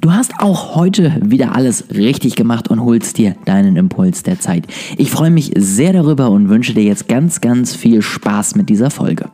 Du 0.00 0.12
hast 0.12 0.32
auch 0.38 0.76
heute 0.76 1.14
wieder 1.22 1.54
alles 1.54 1.90
richtig 1.90 2.34
gemacht 2.34 2.68
und 2.68 2.80
holst 2.80 3.18
dir 3.18 3.36
deinen 3.44 3.76
Impuls 3.76 4.22
der 4.22 4.40
Zeit. 4.40 4.66
Ich 4.96 5.10
freue 5.10 5.28
mich 5.28 5.52
sehr 5.56 5.92
darüber 5.92 6.30
und 6.30 6.48
wünsche 6.48 6.72
dir 6.72 6.84
jetzt 6.84 7.06
ganz, 7.06 7.42
ganz 7.42 7.76
viel 7.76 8.00
Spaß 8.00 8.54
mit 8.54 8.70
dieser 8.70 8.90
Folge. 8.90 9.30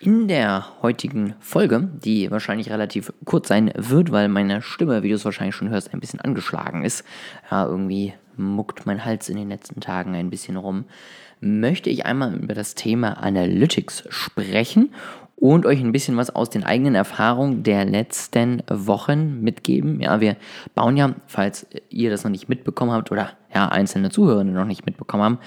In 0.00 0.26
der 0.26 0.82
heutigen 0.82 1.34
Folge, 1.38 1.88
die 2.04 2.32
wahrscheinlich 2.32 2.70
relativ 2.70 3.12
kurz 3.24 3.46
sein 3.46 3.72
wird, 3.76 4.10
weil 4.10 4.28
meine 4.28 4.60
Stimme, 4.60 5.04
wie 5.04 5.10
du 5.10 5.14
es 5.14 5.24
wahrscheinlich 5.24 5.54
schon 5.54 5.70
hörst, 5.70 5.94
ein 5.94 6.00
bisschen 6.00 6.20
angeschlagen 6.20 6.84
ist. 6.84 7.04
Ja, 7.48 7.64
irgendwie 7.64 8.12
muckt 8.36 8.86
mein 8.86 9.04
Hals 9.04 9.28
in 9.28 9.36
den 9.36 9.50
letzten 9.50 9.80
Tagen 9.80 10.16
ein 10.16 10.30
bisschen 10.30 10.56
rum. 10.56 10.84
Möchte 11.40 11.90
ich 11.90 12.06
einmal 12.06 12.34
über 12.34 12.54
das 12.54 12.74
Thema 12.74 13.22
Analytics 13.22 14.04
sprechen 14.08 14.90
und 15.42 15.66
euch 15.66 15.80
ein 15.80 15.90
bisschen 15.90 16.16
was 16.16 16.30
aus 16.30 16.50
den 16.50 16.62
eigenen 16.62 16.94
Erfahrungen 16.94 17.64
der 17.64 17.84
letzten 17.84 18.62
Wochen 18.70 19.40
mitgeben. 19.40 20.00
Ja, 20.00 20.20
wir 20.20 20.36
bauen 20.76 20.96
ja, 20.96 21.16
falls 21.26 21.66
ihr 21.90 22.10
das 22.10 22.22
noch 22.22 22.30
nicht 22.30 22.48
mitbekommen 22.48 22.92
habt 22.92 23.10
oder 23.10 23.30
ja, 23.52 23.66
einzelne 23.66 24.10
Zuhörende 24.10 24.52
noch 24.52 24.66
nicht 24.66 24.86
mitbekommen 24.86 25.24
haben, 25.24 25.38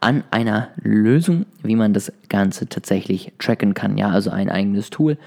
an 0.00 0.24
einer 0.30 0.68
Lösung, 0.76 1.44
wie 1.62 1.76
man 1.76 1.92
das 1.92 2.14
Ganze 2.30 2.66
tatsächlich 2.66 3.34
tracken 3.38 3.74
kann. 3.74 3.98
Ja, 3.98 4.08
also 4.08 4.30
ein 4.30 4.48
eigenes 4.48 4.88
Tool 4.88 5.18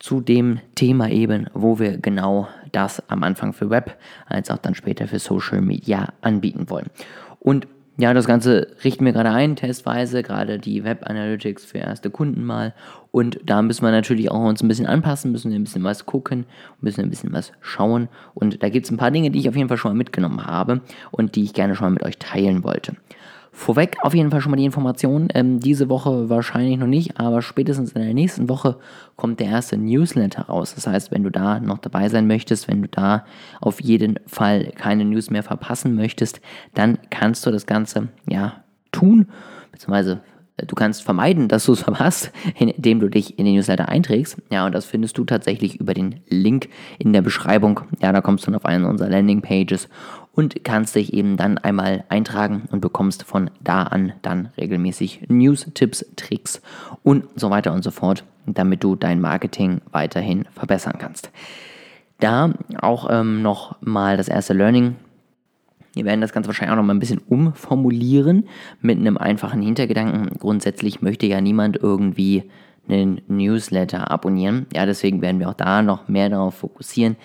zu 0.00 0.20
dem 0.20 0.58
Thema 0.74 1.08
eben, 1.08 1.46
wo 1.54 1.78
wir 1.78 1.96
genau 1.98 2.48
das 2.72 3.08
am 3.08 3.22
Anfang 3.22 3.52
für 3.52 3.70
Web 3.70 3.96
als 4.26 4.50
auch 4.50 4.58
dann 4.58 4.74
später 4.74 5.06
für 5.06 5.20
Social 5.20 5.60
Media 5.60 6.08
anbieten 6.22 6.70
wollen. 6.70 6.88
Und 7.38 7.68
ja, 8.00 8.14
das 8.14 8.26
Ganze 8.26 8.68
richten 8.82 9.04
wir 9.04 9.12
gerade 9.12 9.30
ein, 9.30 9.56
testweise, 9.56 10.22
gerade 10.22 10.58
die 10.58 10.84
Web 10.84 11.08
Analytics 11.08 11.64
für 11.64 11.78
erste 11.78 12.10
Kunden 12.10 12.44
mal. 12.44 12.74
Und 13.10 13.40
da 13.44 13.60
müssen 13.60 13.84
wir 13.84 13.90
natürlich 13.90 14.30
auch 14.30 14.44
uns 14.44 14.62
ein 14.62 14.68
bisschen 14.68 14.86
anpassen, 14.86 15.32
müssen 15.32 15.52
ein 15.52 15.64
bisschen 15.64 15.84
was 15.84 16.06
gucken, 16.06 16.46
müssen 16.80 17.02
ein 17.02 17.10
bisschen 17.10 17.32
was 17.32 17.52
schauen. 17.60 18.08
Und 18.34 18.62
da 18.62 18.68
gibt 18.68 18.86
es 18.86 18.92
ein 18.92 18.96
paar 18.96 19.10
Dinge, 19.10 19.30
die 19.30 19.40
ich 19.40 19.48
auf 19.48 19.56
jeden 19.56 19.68
Fall 19.68 19.76
schon 19.76 19.92
mal 19.92 19.98
mitgenommen 19.98 20.46
habe 20.46 20.80
und 21.10 21.36
die 21.36 21.44
ich 21.44 21.52
gerne 21.52 21.74
schon 21.74 21.86
mal 21.86 21.92
mit 21.92 22.02
euch 22.02 22.18
teilen 22.18 22.64
wollte. 22.64 22.96
Vorweg 23.52 23.96
auf 24.02 24.14
jeden 24.14 24.30
Fall 24.30 24.40
schon 24.40 24.50
mal 24.50 24.56
die 24.56 24.64
Information. 24.64 25.28
Ähm, 25.34 25.60
diese 25.60 25.88
Woche 25.88 26.28
wahrscheinlich 26.28 26.78
noch 26.78 26.86
nicht, 26.86 27.18
aber 27.18 27.42
spätestens 27.42 27.92
in 27.92 28.02
der 28.02 28.14
nächsten 28.14 28.48
Woche 28.48 28.78
kommt 29.16 29.40
der 29.40 29.48
erste 29.48 29.76
Newsletter 29.76 30.42
raus. 30.42 30.74
Das 30.74 30.86
heißt, 30.86 31.10
wenn 31.10 31.24
du 31.24 31.30
da 31.30 31.60
noch 31.60 31.78
dabei 31.78 32.08
sein 32.08 32.26
möchtest, 32.26 32.68
wenn 32.68 32.82
du 32.82 32.88
da 32.88 33.24
auf 33.60 33.80
jeden 33.80 34.18
Fall 34.26 34.72
keine 34.76 35.04
News 35.04 35.30
mehr 35.30 35.42
verpassen 35.42 35.94
möchtest, 35.94 36.40
dann 36.74 36.98
kannst 37.10 37.44
du 37.44 37.50
das 37.50 37.66
Ganze 37.66 38.08
ja 38.28 38.64
tun, 38.92 39.26
beziehungsweise 39.72 40.20
Du 40.66 40.74
kannst 40.74 41.02
vermeiden, 41.02 41.48
dass 41.48 41.64
du 41.64 41.72
es 41.72 41.80
verpasst, 41.82 42.32
indem 42.58 43.00
du 43.00 43.08
dich 43.08 43.38
in 43.38 43.44
den 43.44 43.54
Newsletter 43.54 43.88
einträgst. 43.88 44.36
Ja, 44.50 44.66
und 44.66 44.74
das 44.74 44.84
findest 44.84 45.16
du 45.18 45.24
tatsächlich 45.24 45.80
über 45.80 45.94
den 45.94 46.20
Link 46.28 46.68
in 46.98 47.12
der 47.12 47.22
Beschreibung. 47.22 47.80
Ja, 48.00 48.12
da 48.12 48.20
kommst 48.20 48.46
du 48.46 48.50
dann 48.50 48.56
auf 48.56 48.64
eine 48.64 48.88
unserer 48.88 49.10
Landingpages 49.10 49.88
und 50.32 50.64
kannst 50.64 50.94
dich 50.94 51.12
eben 51.12 51.36
dann 51.36 51.58
einmal 51.58 52.04
eintragen 52.08 52.68
und 52.70 52.80
bekommst 52.80 53.24
von 53.24 53.50
da 53.60 53.82
an 53.82 54.12
dann 54.22 54.50
regelmäßig 54.56 55.22
News, 55.28 55.66
Tipps, 55.74 56.04
Tricks 56.16 56.62
und 57.02 57.24
so 57.36 57.50
weiter 57.50 57.72
und 57.72 57.82
so 57.82 57.90
fort, 57.90 58.24
damit 58.46 58.84
du 58.84 58.96
dein 58.96 59.20
Marketing 59.20 59.80
weiterhin 59.90 60.46
verbessern 60.52 60.96
kannst. 60.98 61.30
Da 62.18 62.52
auch 62.80 63.08
ähm, 63.10 63.42
noch 63.42 63.80
mal 63.80 64.16
das 64.16 64.28
erste 64.28 64.52
Learning 64.52 64.96
wir 65.94 66.04
werden 66.04 66.20
das 66.20 66.32
Ganze 66.32 66.48
wahrscheinlich 66.48 66.72
auch 66.72 66.76
noch 66.76 66.84
mal 66.84 66.94
ein 66.94 67.00
bisschen 67.00 67.20
umformulieren 67.28 68.48
mit 68.80 68.98
einem 68.98 69.18
einfachen 69.18 69.60
Hintergedanken. 69.60 70.38
Grundsätzlich 70.38 71.02
möchte 71.02 71.26
ja 71.26 71.40
niemand 71.40 71.76
irgendwie 71.76 72.44
einen 72.88 73.20
Newsletter 73.28 74.10
abonnieren. 74.10 74.66
Ja, 74.74 74.86
deswegen 74.86 75.22
werden 75.22 75.38
wir 75.38 75.48
auch 75.48 75.54
da 75.54 75.82
noch 75.82 76.08
mehr 76.08 76.28
darauf 76.28 76.56
fokussieren, 76.56 77.16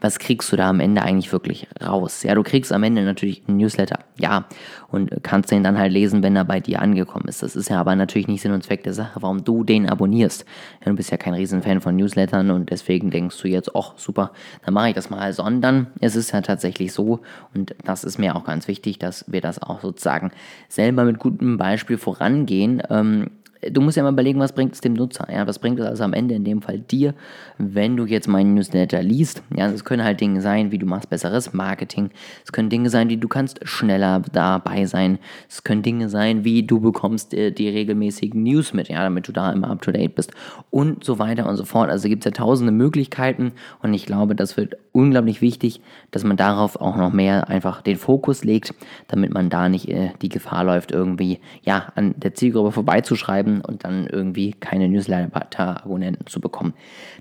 was 0.00 0.18
kriegst 0.18 0.52
du 0.52 0.56
da 0.56 0.68
am 0.68 0.80
Ende 0.80 1.02
eigentlich 1.02 1.32
wirklich 1.32 1.66
raus. 1.82 2.22
Ja, 2.22 2.34
du 2.34 2.42
kriegst 2.42 2.72
am 2.72 2.82
Ende 2.82 3.02
natürlich 3.02 3.42
einen 3.48 3.56
Newsletter, 3.56 4.00
ja, 4.18 4.44
und 4.90 5.10
kannst 5.22 5.50
den 5.50 5.64
dann 5.64 5.78
halt 5.78 5.92
lesen, 5.92 6.22
wenn 6.22 6.36
er 6.36 6.44
bei 6.44 6.60
dir 6.60 6.80
angekommen 6.82 7.26
ist. 7.28 7.42
Das 7.42 7.56
ist 7.56 7.70
ja 7.70 7.80
aber 7.80 7.96
natürlich 7.96 8.28
nicht 8.28 8.42
Sinn 8.42 8.52
und 8.52 8.62
Zweck 8.62 8.82
der 8.84 8.92
Sache, 8.92 9.22
warum 9.22 9.44
du 9.44 9.64
den 9.64 9.88
abonnierst. 9.88 10.44
Ja, 10.84 10.90
du 10.90 10.96
bist 10.96 11.10
ja 11.10 11.16
kein 11.16 11.34
Riesenfan 11.34 11.80
von 11.80 11.96
Newslettern 11.96 12.50
und 12.50 12.70
deswegen 12.70 13.10
denkst 13.10 13.40
du 13.40 13.48
jetzt, 13.48 13.74
ach 13.74 13.94
super, 13.96 14.32
dann 14.64 14.74
mache 14.74 14.90
ich 14.90 14.94
das 14.94 15.10
mal, 15.10 15.32
sondern 15.32 15.88
es 16.00 16.16
ist 16.16 16.32
ja 16.32 16.42
tatsächlich 16.42 16.92
so 16.92 17.20
und 17.54 17.74
das 17.84 18.04
ist 18.04 18.18
mir 18.18 18.36
auch 18.36 18.44
ganz 18.44 18.68
wichtig, 18.68 18.98
dass 18.98 19.24
wir 19.26 19.40
das 19.40 19.62
auch 19.62 19.80
sozusagen 19.80 20.30
selber 20.68 21.04
mit 21.04 21.18
gutem 21.18 21.56
Beispiel 21.56 21.98
vorangehen. 21.98 22.82
Ähm, 22.90 23.30
du 23.70 23.80
musst 23.80 23.96
ja 23.96 24.02
mal 24.02 24.12
überlegen, 24.12 24.40
was 24.40 24.52
bringt 24.52 24.74
es 24.74 24.80
dem 24.80 24.94
Nutzer? 24.94 25.26
Ja? 25.30 25.46
Was 25.46 25.58
bringt 25.58 25.78
es 25.80 25.86
also 25.86 26.04
am 26.04 26.12
Ende 26.12 26.34
in 26.34 26.44
dem 26.44 26.62
Fall 26.62 26.78
dir, 26.78 27.14
wenn 27.58 27.96
du 27.96 28.06
jetzt 28.06 28.28
meinen 28.28 28.54
Newsletter 28.54 29.02
liest? 29.02 29.42
Ja, 29.56 29.68
es 29.68 29.84
können 29.84 30.04
halt 30.04 30.20
Dinge 30.20 30.40
sein, 30.40 30.72
wie 30.72 30.78
du 30.78 30.86
machst 30.86 31.10
besseres 31.10 31.52
Marketing. 31.52 32.10
Es 32.44 32.52
können 32.52 32.70
Dinge 32.70 32.90
sein, 32.90 33.08
wie 33.08 33.16
du 33.16 33.28
kannst 33.28 33.60
schneller 33.66 34.22
dabei 34.32 34.86
sein. 34.86 35.18
Es 35.48 35.64
können 35.64 35.82
Dinge 35.82 36.08
sein, 36.08 36.44
wie 36.44 36.62
du 36.62 36.80
bekommst 36.80 37.34
äh, 37.34 37.50
die 37.50 37.68
regelmäßigen 37.68 38.42
News 38.42 38.72
mit, 38.72 38.88
ja, 38.88 39.02
damit 39.02 39.28
du 39.28 39.32
da 39.32 39.52
immer 39.52 39.70
up 39.70 39.82
to 39.82 39.92
date 39.92 40.14
bist 40.14 40.32
und 40.70 41.04
so 41.04 41.18
weiter 41.18 41.48
und 41.48 41.56
so 41.56 41.64
fort. 41.64 41.90
Also 41.90 42.08
gibt 42.08 42.24
es 42.24 42.30
ja 42.30 42.30
tausende 42.30 42.72
Möglichkeiten 42.72 43.52
und 43.82 43.94
ich 43.94 44.06
glaube, 44.06 44.34
das 44.34 44.56
wird 44.56 44.76
unglaublich 44.92 45.40
wichtig, 45.40 45.80
dass 46.10 46.24
man 46.24 46.36
darauf 46.36 46.80
auch 46.80 46.96
noch 46.96 47.12
mehr 47.12 47.48
einfach 47.48 47.82
den 47.82 47.96
Fokus 47.96 48.44
legt, 48.44 48.74
damit 49.08 49.32
man 49.32 49.50
da 49.50 49.68
nicht 49.68 49.88
äh, 49.88 50.10
die 50.22 50.28
Gefahr 50.28 50.64
läuft, 50.64 50.92
irgendwie 50.92 51.40
ja 51.62 51.92
an 51.94 52.14
der 52.16 52.34
Zielgruppe 52.34 52.72
vorbeizuschreiben 52.72 53.53
und 53.60 53.84
dann 53.84 54.06
irgendwie 54.06 54.52
keine 54.52 54.88
Newsletter-Abonnenten 54.88 56.26
zu 56.26 56.40
bekommen. 56.40 56.74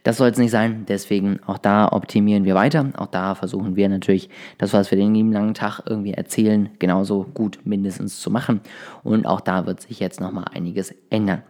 Das 0.03 0.17
soll 0.17 0.29
es 0.29 0.38
nicht 0.38 0.51
sein, 0.51 0.85
deswegen 0.88 1.39
auch 1.45 1.57
da 1.57 1.91
optimieren 1.91 2.45
wir 2.45 2.55
weiter. 2.55 2.89
Auch 2.97 3.07
da 3.07 3.35
versuchen 3.35 3.75
wir 3.75 3.89
natürlich, 3.89 4.29
das, 4.57 4.73
was 4.73 4.91
wir 4.91 4.97
den 4.97 5.13
lieben 5.13 5.31
langen 5.31 5.53
Tag 5.53 5.81
irgendwie 5.85 6.13
erzählen, 6.13 6.69
genauso 6.79 7.25
gut 7.33 7.59
mindestens 7.63 8.19
zu 8.19 8.31
machen. 8.31 8.61
Und 9.03 9.25
auch 9.25 9.41
da 9.41 9.66
wird 9.66 9.81
sich 9.81 9.99
jetzt 9.99 10.19
nochmal 10.21 10.45
einiges 10.53 10.94
ändern. 11.09 11.44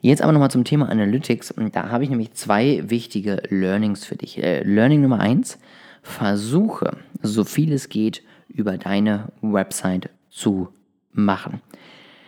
Jetzt 0.00 0.20
aber 0.20 0.32
nochmal 0.32 0.50
zum 0.50 0.64
Thema 0.64 0.90
Analytics. 0.90 1.50
Und 1.50 1.74
da 1.74 1.88
habe 1.88 2.04
ich 2.04 2.10
nämlich 2.10 2.34
zwei 2.34 2.82
wichtige 2.86 3.42
Learnings 3.48 4.04
für 4.04 4.16
dich. 4.16 4.42
Äh, 4.42 4.62
Learning 4.62 5.00
Nummer 5.00 5.20
eins: 5.20 5.58
Versuche, 6.02 6.98
so 7.22 7.44
viel 7.44 7.72
es 7.72 7.88
geht, 7.88 8.22
über 8.48 8.76
deine 8.76 9.32
Website 9.40 10.10
zu 10.28 10.68
machen. 11.12 11.62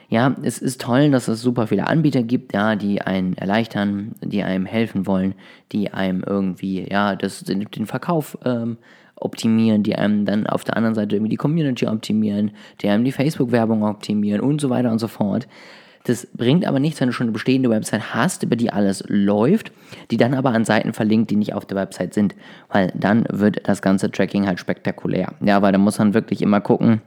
Ja, 0.09 0.37
es 0.43 0.59
ist 0.59 0.81
toll, 0.81 1.11
dass 1.11 1.27
es 1.27 1.43
super 1.43 1.67
viele 1.67 1.89
Anbieter 1.89 2.22
gibt, 2.22 2.55
ja, 2.55 2.77
die 2.77 3.03
einen 3.03 3.37
erleichtern, 3.37 4.15
die 4.22 4.43
einem 4.43 4.65
helfen 4.65 5.06
wollen, 5.06 5.34
die 5.72 5.93
einem 5.93 6.22
irgendwie, 6.25 6.87
ja, 6.89 7.17
das, 7.17 7.43
den, 7.43 7.65
den 7.65 7.87
Verkauf 7.87 8.39
ähm, 8.45 8.77
optimieren, 9.16 9.83
die 9.83 9.97
einem 9.97 10.25
dann 10.25 10.47
auf 10.47 10.62
der 10.62 10.77
anderen 10.77 10.95
Seite 10.95 11.16
irgendwie 11.16 11.31
die 11.31 11.37
Community 11.37 11.87
optimieren, 11.87 12.53
die 12.81 12.89
einem 12.89 13.05
die 13.05 13.12
Facebook-Werbung 13.12 13.83
optimieren 13.83 14.41
und 14.41 14.61
so 14.61 14.71
weiter 14.71 14.93
und 14.93 14.99
so 14.99 15.09
fort. 15.09 15.49
Das 16.05 16.28
bringt 16.33 16.65
aber 16.65 16.78
nichts, 16.78 17.00
wenn 17.00 17.09
du 17.09 17.12
schon 17.12 17.25
eine 17.25 17.33
bestehende 17.33 17.69
Website 17.69 18.15
hast, 18.15 18.45
über 18.45 18.55
die 18.55 18.72
alles 18.72 19.03
läuft, 19.09 19.72
die 20.12 20.16
dann 20.16 20.34
aber 20.34 20.50
an 20.50 20.65
Seiten 20.65 20.93
verlinkt, 20.93 21.33
die 21.33 21.37
nicht 21.37 21.53
auf 21.53 21.66
der 21.66 21.77
Website 21.77 22.15
sind, 22.15 22.37
weil 22.69 22.93
dann 22.95 23.27
wird 23.28 23.69
das 23.69 23.83
ganze 23.83 24.09
Tracking 24.12 24.47
halt 24.47 24.61
spektakulär. 24.61 25.33
Ja, 25.41 25.62
weil 25.62 25.72
da 25.72 25.78
muss 25.78 25.99
man 25.99 26.15
wirklich 26.15 26.43
immer 26.43 26.61
gucken, 26.61 27.00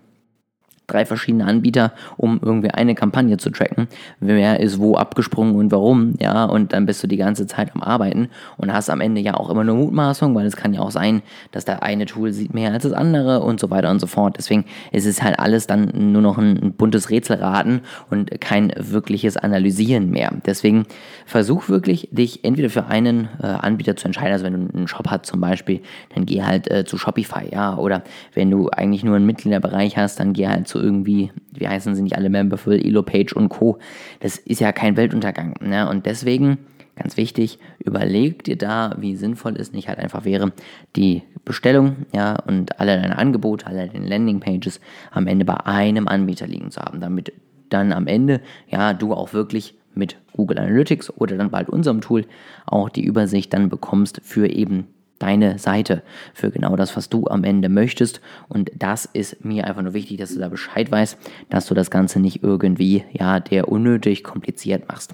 drei 0.90 1.06
verschiedene 1.06 1.46
Anbieter, 1.46 1.94
um 2.18 2.40
irgendwie 2.44 2.72
eine 2.72 2.96
Kampagne 2.96 3.38
zu 3.38 3.50
tracken. 3.50 3.88
Wer 4.20 4.60
ist 4.60 4.80
wo 4.80 4.96
abgesprungen 4.96 5.56
und 5.56 5.72
warum, 5.72 6.16
ja, 6.20 6.46
und 6.46 6.74
dann 6.74 6.86
bist 6.86 7.04
du 7.04 7.08
die 7.08 7.18
ganze 7.18 7.48
Zeit 7.48 7.72
am 7.74 7.82
Arbeiten 7.82 8.30
und 8.58 8.74
hast 8.74 8.90
am 8.90 9.02
Ende 9.02 9.22
ja 9.22 9.36
auch 9.36 9.50
immer 9.50 9.64
nur 9.64 9.76
Mutmaßung, 9.76 10.36
weil 10.36 10.46
es 10.46 10.56
kann 10.56 10.74
ja 10.74 10.82
auch 10.82 10.92
sein, 10.92 11.22
dass 11.52 11.66
der 11.66 11.84
eine 11.84 12.06
Tool 12.06 12.34
sieht 12.34 12.54
mehr 12.54 12.72
als 12.72 12.84
das 12.84 12.94
andere 12.94 13.42
und 13.42 13.60
so 13.60 13.70
weiter 13.70 13.90
und 13.90 14.00
so 14.00 14.08
fort. 14.08 14.36
Deswegen 14.38 14.66
ist 14.92 15.06
es 15.06 15.22
halt 15.22 15.40
alles 15.40 15.68
dann 15.68 16.12
nur 16.12 16.22
noch 16.22 16.38
ein, 16.38 16.74
buntes 16.78 17.10
Rätselraten 17.10 17.82
und 18.10 18.42
kein 18.42 18.74
wirkliches 18.78 19.38
Analysieren 19.38 20.10
mehr. 20.10 20.32
Deswegen 20.46 20.86
versuch 21.26 21.70
wirklich, 21.70 22.10
dich 22.12 22.44
entweder 22.44 22.70
für 22.70 22.86
einen 22.86 23.28
äh, 23.42 23.48
Anbieter 23.48 23.96
zu 23.96 24.06
entscheiden, 24.06 24.34
also 24.34 24.46
wenn 24.46 24.68
du 24.68 24.78
einen 24.78 24.88
Shop 24.88 25.08
hast 25.10 25.26
zum 25.26 25.42
Beispiel, 25.42 25.82
dann 26.16 26.26
geh 26.26 26.44
halt 26.44 26.70
äh, 26.72 26.86
zu 26.86 26.98
Shopify, 26.98 27.50
ja, 27.52 27.78
oder 27.78 28.04
wenn 28.34 28.50
du 28.50 28.70
eigentlich 28.70 29.04
nur 29.04 29.16
einen 29.16 29.26
Mitgliederbereich 29.26 29.98
hast, 29.98 30.20
dann 30.20 30.34
geh 30.34 30.48
halt 30.48 30.68
zu 30.68 30.79
irgendwie, 30.80 31.32
wie 31.52 31.68
heißen 31.68 31.96
sie 31.96 32.02
nicht 32.02 32.18
alle 32.18 32.30
Memberful, 32.30 32.74
Elopage 32.74 33.34
und 33.36 33.50
Co. 33.50 33.78
Das 34.20 34.38
ist 34.38 34.60
ja 34.60 34.72
kein 34.72 34.98
Weltuntergang. 34.98 35.56
Ne? 35.62 35.90
Und 35.90 36.06
deswegen, 36.06 36.58
ganz 36.96 37.18
wichtig, 37.18 37.60
überleg 37.80 38.44
dir 38.44 38.58
da, 38.58 38.96
wie 39.00 39.16
sinnvoll 39.16 39.56
es 39.58 39.74
nicht 39.74 39.88
halt 39.88 40.00
einfach 40.00 40.26
wäre, 40.26 40.52
die 40.96 41.24
Bestellung, 41.46 42.06
ja, 42.14 42.36
und 42.48 42.80
alle 42.80 43.00
deine 43.02 43.18
Angebote, 43.18 43.66
alle 43.68 43.88
deine 43.88 44.08
Landingpages 44.08 44.80
am 45.12 45.28
Ende 45.28 45.46
bei 45.46 45.56
einem 45.66 46.08
Anbieter 46.08 46.48
liegen 46.48 46.72
zu 46.72 46.82
haben, 46.82 47.00
damit 47.00 47.34
dann 47.70 47.94
am 47.94 48.08
Ende, 48.08 48.42
ja, 48.68 48.94
du 48.94 49.14
auch 49.14 49.34
wirklich 49.34 49.76
mit 49.96 50.18
Google 50.34 50.60
Analytics 50.60 51.12
oder 51.18 51.38
dann 51.38 51.50
bald 51.50 51.70
unserem 51.70 52.02
Tool 52.02 52.26
auch 52.66 52.90
die 52.90 53.04
Übersicht 53.04 53.54
dann 53.54 53.70
bekommst 53.70 54.22
für 54.24 54.48
eben 54.48 54.88
deine 55.20 55.60
Seite 55.60 56.02
für 56.34 56.50
genau 56.50 56.76
das, 56.76 56.96
was 56.98 57.10
du 57.10 57.28
am 57.28 57.44
Ende 57.44 57.70
möchtest. 57.70 58.22
Und 58.48 58.72
das 58.76 59.06
ist 59.06 59.44
mir 59.46 59.68
einfach 59.68 59.82
nur 59.82 59.94
wichtig, 59.94 60.18
dass 60.18 60.34
du 60.34 60.40
da 60.40 60.50
Bescheid 60.50 60.92
weißt, 60.92 61.18
dass 61.50 61.68
du 61.68 61.74
das 61.76 61.92
Ganze 61.92 62.20
nicht 62.20 62.44
irgendwie, 62.44 63.04
ja, 63.12 63.40
der 63.40 63.68
unnötig 63.70 64.24
kompliziert 64.24 64.88
machst. 64.88 65.14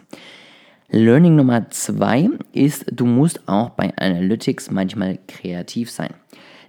Learning 0.90 1.36
Nummer 1.36 1.70
zwei 1.72 2.30
ist, 2.54 2.86
du 2.92 3.06
musst 3.06 3.48
auch 3.50 3.72
bei 3.72 3.92
Analytics 3.98 4.72
manchmal 4.72 5.18
kreativ 5.28 5.90
sein. 5.92 6.14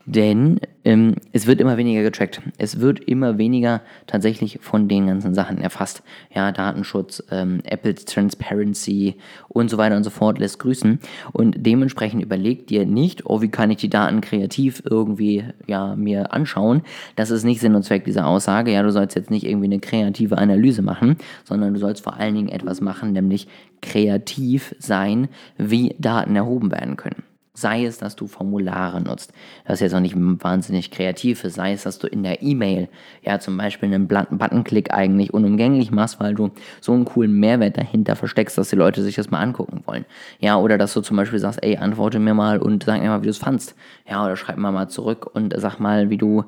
Denn 0.06 0.60
ähm, 0.84 1.16
es 1.32 1.48
wird 1.48 1.60
immer 1.60 1.76
weniger 1.76 2.04
getrackt. 2.04 2.40
Es 2.58 2.78
wird 2.78 3.00
immer 3.00 3.38
weniger 3.38 3.82
tatsächlich 4.06 4.60
von 4.62 4.86
den 4.86 5.08
ganzen 5.08 5.34
Sachen 5.34 5.58
erfasst. 5.58 6.04
Ja, 6.32 6.52
Datenschutz, 6.52 7.24
ähm, 7.32 7.60
Apple's 7.64 8.04
Transparency 8.04 9.16
und 9.48 9.68
so 9.68 9.78
weiter 9.78 9.96
und 9.96 10.04
so 10.04 10.10
fort 10.10 10.38
lässt 10.38 10.60
grüßen. 10.60 11.00
Und 11.32 11.56
dementsprechend 11.58 12.22
überlegt 12.22 12.70
dir 12.70 12.86
nicht, 12.86 13.26
oh, 13.26 13.42
wie 13.42 13.48
kann 13.48 13.72
ich 13.72 13.78
die 13.78 13.90
Daten 13.90 14.20
kreativ 14.20 14.80
irgendwie 14.88 15.42
ja, 15.66 15.96
mir 15.96 16.32
anschauen. 16.32 16.82
Das 17.16 17.32
ist 17.32 17.42
nicht 17.42 17.60
Sinn 17.60 17.74
und 17.74 17.82
Zweck 17.82 18.04
dieser 18.04 18.26
Aussage. 18.26 18.70
Ja, 18.70 18.84
du 18.84 18.92
sollst 18.92 19.16
jetzt 19.16 19.32
nicht 19.32 19.44
irgendwie 19.44 19.66
eine 19.66 19.80
kreative 19.80 20.38
Analyse 20.38 20.82
machen, 20.82 21.16
sondern 21.42 21.74
du 21.74 21.80
sollst 21.80 22.04
vor 22.04 22.16
allen 22.16 22.36
Dingen 22.36 22.48
etwas 22.48 22.80
machen, 22.80 23.12
nämlich 23.12 23.48
kreativ 23.82 24.72
sein, 24.78 25.28
wie 25.58 25.96
Daten 25.98 26.36
erhoben 26.36 26.70
werden 26.70 26.96
können. 26.96 27.25
Sei 27.56 27.86
es, 27.86 27.96
dass 27.96 28.16
du 28.16 28.26
Formulare 28.26 29.00
nutzt. 29.00 29.32
Das 29.64 29.74
ist 29.76 29.80
jetzt 29.80 29.94
auch 29.94 30.00
nicht 30.00 30.14
wahnsinnig 30.14 30.90
kreativ. 30.90 31.40
Sei 31.42 31.72
es, 31.72 31.84
dass 31.84 31.98
du 31.98 32.06
in 32.06 32.22
der 32.22 32.42
E-Mail 32.42 32.88
ja 33.22 33.38
zum 33.38 33.56
Beispiel 33.56 33.92
einen 33.92 34.08
Buttonklick 34.08 34.92
eigentlich 34.92 35.32
unumgänglich 35.32 35.90
machst, 35.90 36.20
weil 36.20 36.34
du 36.34 36.50
so 36.82 36.92
einen 36.92 37.06
coolen 37.06 37.32
Mehrwert 37.32 37.78
dahinter 37.78 38.14
versteckst, 38.14 38.58
dass 38.58 38.68
die 38.68 38.76
Leute 38.76 39.02
sich 39.02 39.14
das 39.14 39.30
mal 39.30 39.40
angucken 39.40 39.82
wollen. 39.86 40.04
Ja, 40.38 40.58
oder 40.58 40.76
dass 40.76 40.92
du 40.92 41.00
zum 41.00 41.16
Beispiel 41.16 41.38
sagst, 41.38 41.62
ey, 41.62 41.78
antworte 41.78 42.18
mir 42.18 42.34
mal 42.34 42.58
und 42.58 42.84
sag 42.84 43.00
mir 43.00 43.08
mal, 43.08 43.22
wie 43.22 43.26
du 43.26 43.30
es 43.30 43.38
fandst. 43.38 43.74
Ja, 44.06 44.22
oder 44.22 44.36
schreib 44.36 44.58
mir 44.58 44.70
mal 44.70 44.88
zurück 44.88 45.26
und 45.34 45.54
sag 45.56 45.78
mal, 45.78 46.10
wie 46.10 46.18
du 46.18 46.44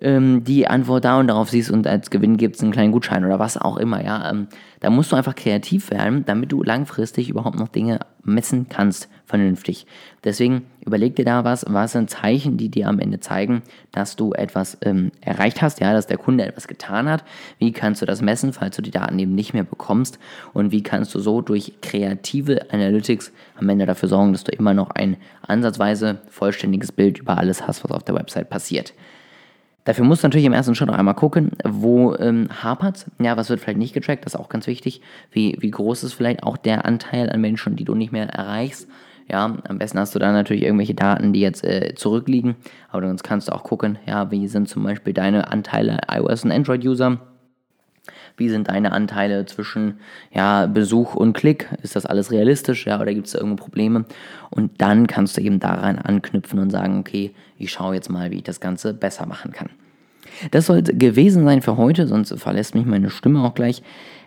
ähm, 0.00 0.42
die 0.42 0.66
Antwort 0.66 1.04
da 1.04 1.20
und 1.20 1.28
darauf 1.28 1.50
siehst 1.50 1.70
und 1.70 1.86
als 1.86 2.10
Gewinn 2.10 2.36
gibt 2.36 2.56
es 2.56 2.62
einen 2.62 2.72
kleinen 2.72 2.92
Gutschein 2.92 3.24
oder 3.24 3.38
was 3.38 3.56
auch 3.56 3.76
immer, 3.76 4.04
ja. 4.04 4.30
Ähm, 4.30 4.48
da 4.80 4.90
musst 4.90 5.12
du 5.12 5.16
einfach 5.16 5.36
kreativ 5.36 5.90
werden, 5.90 6.24
damit 6.26 6.50
du 6.50 6.62
langfristig 6.64 7.28
überhaupt 7.30 7.58
noch 7.58 7.68
Dinge 7.68 8.00
messen 8.24 8.68
kannst, 8.68 9.08
vernünftig. 9.26 9.86
Deswegen 10.22 10.66
überleg 10.84 11.16
dir 11.16 11.24
da 11.24 11.44
was, 11.44 11.64
was 11.68 11.92
sind 11.92 12.10
Zeichen, 12.10 12.56
die 12.56 12.68
dir 12.68 12.88
am 12.88 13.00
Ende 13.00 13.20
zeigen, 13.20 13.62
dass 13.90 14.16
du 14.16 14.32
etwas 14.32 14.78
ähm, 14.82 15.12
erreicht 15.20 15.62
hast, 15.62 15.80
ja, 15.80 15.92
dass 15.92 16.06
der 16.06 16.18
Kunde 16.18 16.44
etwas 16.44 16.68
getan 16.68 17.08
hat. 17.08 17.24
Wie 17.58 17.72
kannst 17.72 18.02
du 18.02 18.06
das 18.06 18.22
messen, 18.22 18.52
falls 18.52 18.76
du 18.76 18.82
die 18.82 18.90
Daten 18.90 19.18
eben 19.18 19.34
nicht 19.34 19.54
mehr 19.54 19.64
bekommst? 19.64 20.18
Und 20.52 20.72
wie 20.72 20.82
kannst 20.82 21.14
du 21.14 21.18
so 21.18 21.40
durch 21.40 21.74
kreative 21.80 22.70
Analytics 22.70 23.32
am 23.56 23.68
Ende 23.68 23.86
dafür 23.86 24.08
sorgen, 24.08 24.32
dass 24.32 24.44
du 24.44 24.52
immer 24.52 24.74
noch 24.74 24.90
ein 24.90 25.16
ansatzweise 25.42 26.20
vollständiges 26.28 26.92
Bild 26.92 27.18
über 27.18 27.38
alles 27.38 27.66
hast, 27.66 27.84
was 27.84 27.90
auf 27.90 28.02
der 28.02 28.14
Website 28.14 28.50
passiert? 28.50 28.94
Dafür 29.84 30.04
musst 30.04 30.22
du 30.22 30.26
natürlich 30.26 30.46
im 30.46 30.54
ersten 30.54 30.74
Schritt 30.74 30.88
auch 30.88 30.98
einmal 30.98 31.14
gucken, 31.14 31.52
wo 31.62 32.14
ähm, 32.14 32.48
hapert 32.62 33.06
Ja, 33.20 33.36
was 33.36 33.50
wird 33.50 33.60
vielleicht 33.60 33.78
nicht 33.78 33.92
getrackt, 33.92 34.24
das 34.24 34.34
ist 34.34 34.40
auch 34.40 34.48
ganz 34.48 34.66
wichtig. 34.66 35.02
Wie, 35.30 35.56
wie 35.60 35.70
groß 35.70 36.04
ist 36.04 36.14
vielleicht 36.14 36.42
auch 36.42 36.56
der 36.56 36.86
Anteil 36.86 37.30
an 37.30 37.40
Menschen, 37.40 37.76
die 37.76 37.84
du 37.84 37.94
nicht 37.94 38.12
mehr 38.12 38.28
erreichst. 38.28 38.88
Ja, 39.30 39.56
am 39.66 39.78
besten 39.78 39.98
hast 39.98 40.14
du 40.14 40.18
da 40.18 40.32
natürlich 40.32 40.64
irgendwelche 40.64 40.94
Daten, 40.94 41.32
die 41.32 41.40
jetzt 41.40 41.64
äh, 41.64 41.94
zurückliegen. 41.94 42.56
Aber 42.90 43.06
sonst 43.06 43.22
kannst 43.22 43.48
du 43.48 43.52
auch 43.52 43.62
gucken, 43.62 43.98
ja, 44.06 44.30
wie 44.30 44.48
sind 44.48 44.68
zum 44.68 44.82
Beispiel 44.84 45.12
deine 45.14 45.50
Anteile 45.50 45.98
iOS 46.10 46.44
und 46.44 46.52
Android-User. 46.52 47.18
Wie 48.36 48.48
sind 48.48 48.68
deine 48.68 48.92
Anteile 48.92 49.46
zwischen 49.46 50.00
ja, 50.32 50.66
Besuch 50.66 51.14
und 51.14 51.32
Klick? 51.32 51.68
Ist 51.82 51.96
das 51.96 52.06
alles 52.06 52.30
realistisch? 52.30 52.86
Ja, 52.86 53.00
oder 53.00 53.14
gibt 53.14 53.26
es 53.26 53.32
da 53.32 53.38
irgendwo 53.38 53.62
Probleme? 53.62 54.04
Und 54.50 54.80
dann 54.80 55.06
kannst 55.06 55.36
du 55.36 55.40
eben 55.40 55.60
daran 55.60 55.98
anknüpfen 55.98 56.58
und 56.58 56.70
sagen, 56.70 56.98
okay, 56.98 57.34
ich 57.58 57.72
schaue 57.72 57.94
jetzt 57.94 58.10
mal, 58.10 58.30
wie 58.30 58.36
ich 58.36 58.42
das 58.42 58.60
Ganze 58.60 58.94
besser 58.94 59.26
machen 59.26 59.52
kann. 59.52 59.70
Das 60.50 60.66
soll 60.66 60.82
gewesen 60.82 61.44
sein 61.44 61.62
für 61.62 61.76
heute, 61.76 62.06
sonst 62.06 62.34
verlässt 62.38 62.74
mich 62.74 62.86
meine 62.86 63.10
Stimme 63.10 63.42
auch 63.42 63.54
gleich. 63.54 63.82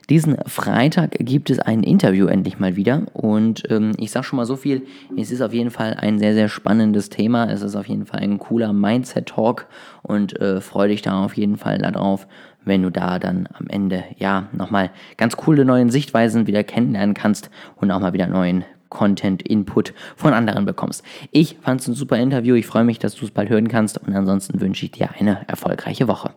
Diesen 0.10 0.38
Freitag 0.46 1.18
gibt 1.20 1.50
es 1.50 1.60
ein 1.60 1.84
Interview 1.84 2.28
endlich 2.28 2.60
mal 2.60 2.78
wieder 2.78 3.04
und 3.12 3.64
ähm, 3.70 3.92
ich 3.98 4.12
sage 4.12 4.26
schon 4.26 4.38
mal 4.38 4.46
so 4.46 4.56
viel, 4.56 4.84
es 5.18 5.32
ist 5.32 5.42
auf 5.42 5.54
jeden 5.54 5.70
Fall 5.70 5.96
ein 5.96 6.18
sehr, 6.18 6.34
sehr 6.34 6.48
spannendes 6.48 7.10
Thema, 7.10 7.52
es 7.52 7.62
ist 7.62 7.76
auf 7.76 7.88
jeden 7.88 8.06
Fall 8.06 8.22
ein 8.22 8.38
cooler 8.38 8.72
Mindset-Talk 8.72 9.68
und 10.04 10.40
äh, 10.40 10.62
freue 10.62 10.88
dich 10.88 11.02
da 11.02 11.26
auf 11.26 11.36
jeden 11.36 11.58
Fall 11.58 11.80
darauf, 11.80 12.26
wenn 12.64 12.84
du 12.84 12.90
da 12.90 13.20
dann 13.20 13.50
am 13.52 13.68
Ende 13.68 14.06
ja 14.18 14.48
nochmal 14.54 14.92
ganz 15.18 15.36
coole 15.36 15.66
neue 15.66 15.92
Sichtweisen 15.92 16.48
wieder 16.48 16.64
kennenlernen 16.64 17.14
kannst 17.14 17.50
und 17.76 17.92
auch 17.92 18.00
mal 18.00 18.14
wieder 18.14 18.28
neuen 18.28 18.64
Content-Input 18.90 19.94
von 20.16 20.34
anderen 20.34 20.66
bekommst. 20.66 21.04
Ich 21.32 21.58
fand 21.62 21.82
es 21.82 21.88
ein 21.88 21.94
super 21.94 22.18
Interview. 22.18 22.56
Ich 22.56 22.68
freue 22.68 22.84
mich, 22.84 23.00
dass 23.00 23.16
du 23.16 23.26
es 23.26 23.32
bald 23.32 23.50
hören 23.50 23.68
kannst 23.68 23.98
und 23.98 24.16
ansonsten 24.16 24.60
wünsche 24.62 24.86
ich 24.86 24.92
dir 24.92 25.10
eine 25.20 25.48
erfolgreiche 25.48 26.08
Woche. 26.08 26.32